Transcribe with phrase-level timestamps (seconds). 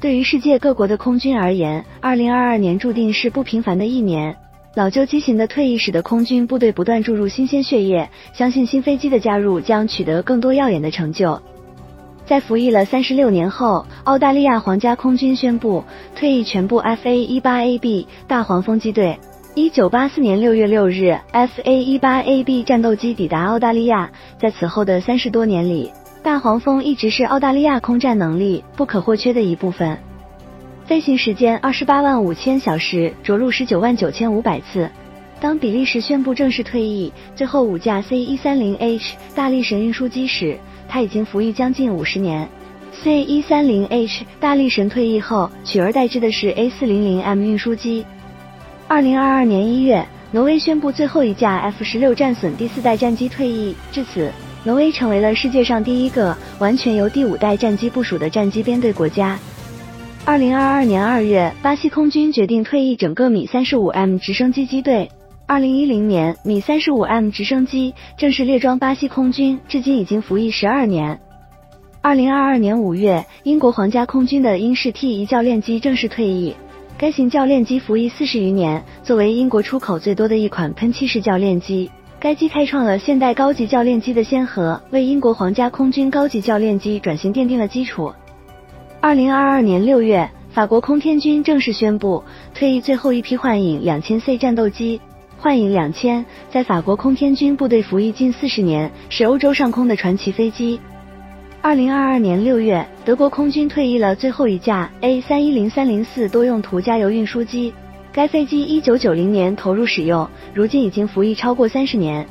[0.00, 4.36] 对于世界各国的空军而言，二零二二年注定是不平凡的一年。
[4.74, 11.40] 老旧机型的退役使得空军部队不断注入新鲜血液，相信新飞机的加入将取得更多耀眼的成就。
[12.24, 15.82] 在服役了三十六年后，澳大利亚皇家空军宣布
[16.14, 19.18] 退役全部 FA-18AB 大黄蜂机队。
[19.56, 24.08] 一九八四年六月六日，FA-18AB 战斗机抵达澳大利亚，
[24.38, 25.90] 在此后的三十多年里。
[26.28, 29.98] 大黄蜂一直是澳大利亚空战能力不可或缺的一部分，
[30.84, 34.90] 飞行时间二十八万五千小时，着陆十九万九千五百次。
[35.40, 42.46] 当比利时宣布正式退役最后五架 C 一三零 H 大力神运输机时，它已经服役将近五十年。
[42.92, 48.04] C 一三零 H 大力神退役后，取而代之的是 A 四零零 M 运输机。
[48.86, 54.30] 二零二二年一月，挪威宣布最后一架 F 十六战损第四代战机退役，至此。
[54.64, 59.38] 挪威成为了世界上第一个完全由第五代战机部署的战机编队国家。
[60.24, 65.10] 二零二二年二月，巴西空军决定退役整个米三十五 M 直升机机队。
[65.46, 71.18] 二零一零年，米三十五 M 直升机正式列装巴西空军，至今已经服役十二年。
[72.02, 76.54] 二零二二年五月，英国皇家空军的英式 T 一教练机正式退役。
[76.98, 81.90] 该型教练机服役四十余年，作为英国出口最多的一款喷气式教练机。
[82.20, 88.12] 该机开创了现代高级教练机的先河，为英国皇家空军高级教练机转型奠定了基础。
[89.00, 95.00] 二零二二年六月，法国空天军正式宣布退役最后一批幻影两千 C 战斗机。
[95.38, 100.80] 幻影两千在法国空天军部队服役近四十年，是欧洲上空的传奇飞机。
[101.62, 107.72] 二零二二年六月，德国空军退役了最后一架 A 三一零三零四多用途加油运输机。
[108.12, 112.26] 该飞机一九九零年投入使用，如今已经服役超过三十年。